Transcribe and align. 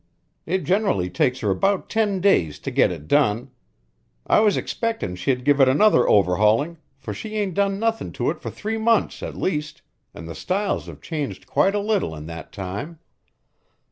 It 0.47 0.63
generally 0.63 1.11
takes 1.11 1.41
her 1.41 1.51
about 1.51 1.87
ten 1.87 2.21
days 2.21 2.57
to 2.61 2.71
get 2.71 2.89
it 2.91 3.07
done. 3.07 3.51
I 4.25 4.39
was 4.39 4.57
expectin' 4.57 5.15
she'd 5.15 5.45
give 5.45 5.61
it 5.61 5.69
another 5.69 6.09
overhauling, 6.09 6.79
for 6.97 7.13
she 7.13 7.35
ain't 7.35 7.53
done 7.53 7.77
nothin' 7.77 8.11
to 8.13 8.31
it 8.31 8.39
for 8.39 8.49
three 8.49 8.79
months 8.79 9.21
at 9.21 9.35
least 9.37 9.83
an' 10.15 10.25
the 10.25 10.33
styles 10.33 10.87
have 10.87 11.01
changed 11.01 11.45
quite 11.45 11.75
a 11.75 11.79
little 11.79 12.15
in 12.15 12.25
that 12.25 12.51
time. 12.51 12.97